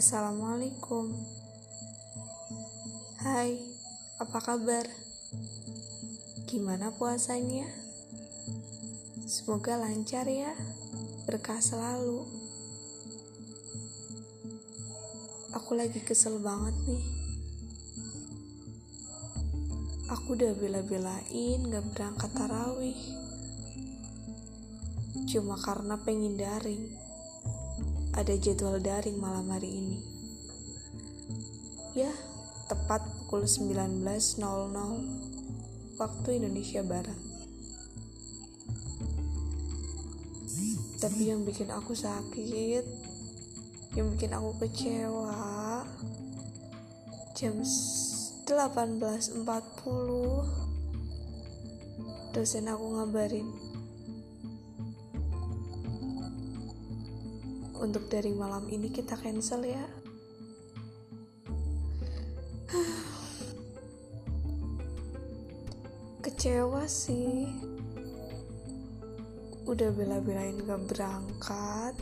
[0.00, 1.12] Assalamualaikum.
[3.20, 3.60] Hai,
[4.16, 4.88] apa kabar?
[6.48, 7.68] Gimana puasanya?
[9.28, 10.56] Semoga lancar ya,
[11.28, 12.24] berkah selalu.
[15.60, 17.04] Aku lagi kesel banget nih.
[20.16, 22.96] Aku udah bela-belain gak berangkat tarawih.
[25.28, 27.09] Cuma karena pengen daring
[28.14, 29.98] ada jadwal daring malam hari ini.
[31.94, 32.10] Ya,
[32.66, 34.38] tepat pukul 19.00
[35.98, 37.18] waktu Indonesia Barat.
[41.00, 42.84] Tapi yang bikin aku sakit,
[43.96, 45.86] yang bikin aku kecewa,
[47.32, 49.46] jam 18.40
[52.30, 53.69] dosen aku ngabarin
[57.80, 59.80] untuk dari malam ini kita cancel ya.
[66.24, 67.48] Kecewa sih.
[69.64, 71.96] Udah bela-belain gak berangkat.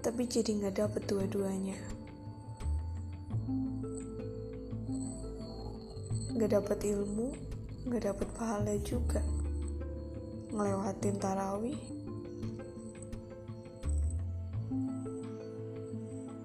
[0.00, 1.76] Tapi jadi gak dapet dua-duanya.
[6.32, 7.36] Gak dapet ilmu
[7.92, 9.20] gak dapet pahala juga.
[10.50, 12.00] Ngelewatin tarawih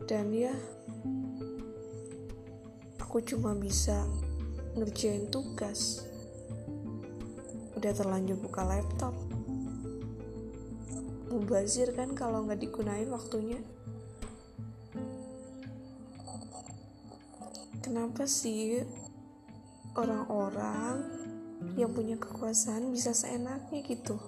[0.06, 0.54] dan ya
[3.16, 4.06] aku cuma bisa
[4.78, 6.06] ngerjain tugas.
[7.80, 9.16] Udah terlanjur buka laptop.
[11.32, 13.60] Mubazir kan kalau nggak digunain waktunya.
[17.82, 18.84] Kenapa sih
[19.96, 21.08] orang-orang
[21.80, 24.20] yang punya kekuasaan bisa seenaknya gitu?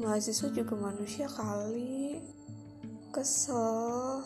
[0.00, 2.18] Mahasiswa juga manusia kali
[3.12, 4.24] kesel.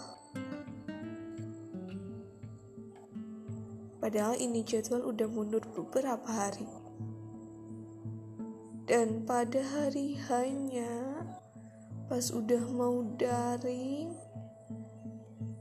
[3.99, 6.71] Padahal ini jadwal udah mundur beberapa hari.
[8.87, 11.27] Dan pada hari hanya
[12.07, 14.15] pas udah mau daring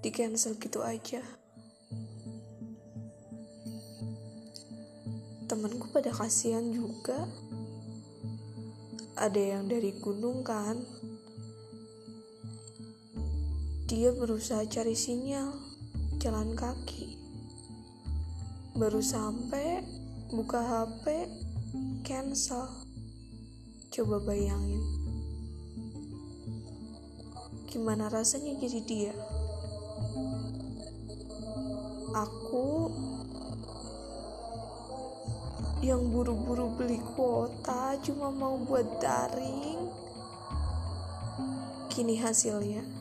[0.05, 1.25] di cancel gitu aja.
[5.49, 7.25] Temanku pada kasihan juga.
[9.17, 10.77] Ada yang dari gunung kan
[13.95, 15.55] dia berusaha cari sinyal
[16.19, 17.15] jalan kaki.
[18.75, 19.87] Baru sampai
[20.35, 21.31] buka HP
[22.03, 22.67] cancel.
[23.95, 24.83] Coba bayangin.
[27.71, 29.15] Gimana rasanya jadi dia?
[32.11, 32.91] Aku
[35.79, 39.87] yang buru-buru beli kuota cuma mau buat daring.
[41.87, 42.94] Kini hasilnya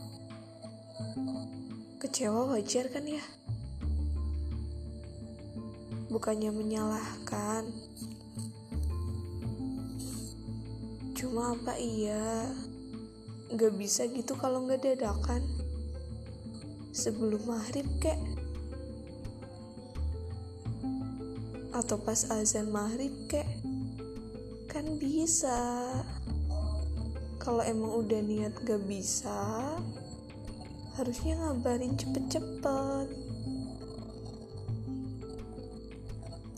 [1.98, 3.24] Kecewa wajar kan ya?
[6.06, 7.66] Bukannya menyalahkan.
[11.18, 12.46] Cuma apa iya?
[13.50, 15.42] Gak bisa gitu kalau gak dadakan.
[16.94, 18.20] Sebelum maghrib kek.
[21.74, 23.48] Atau pas azan maghrib kek.
[24.70, 25.58] Kan bisa.
[27.42, 29.74] Kalau emang udah niat gak bisa,
[30.94, 33.08] harusnya ngabarin cepet-cepet.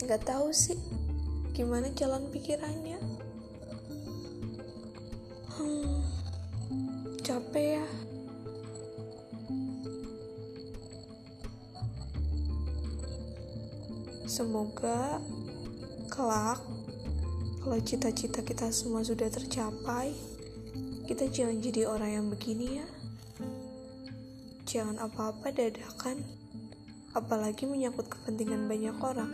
[0.05, 0.77] Nggak tahu sih
[1.57, 3.01] gimana jalan pikirannya.
[5.57, 6.05] Hmm,
[7.25, 7.87] capek ya.
[14.29, 15.17] Semoga
[16.13, 16.61] kelak
[17.65, 20.15] kalau cita-cita kita semua sudah tercapai
[21.09, 22.87] kita jangan jadi orang yang begini ya
[24.67, 26.27] Jangan apa-apa dadakan,
[27.15, 29.31] apalagi menyangkut kepentingan banyak orang.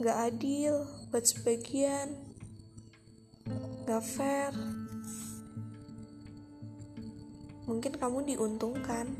[0.00, 2.16] Gak adil buat sebagian,
[3.84, 4.56] gak fair.
[7.68, 9.12] Mungkin kamu diuntungkan,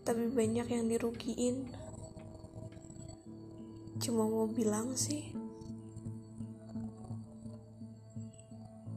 [0.00, 1.68] tapi banyak yang dirugiin.
[4.00, 5.28] Cuma mau bilang sih,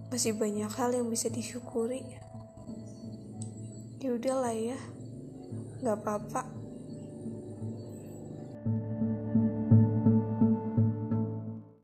[0.08, 2.31] masih banyak hal yang bisa disyukuri
[4.02, 4.78] ya udahlah ya.
[5.82, 6.61] Nggak apa-apa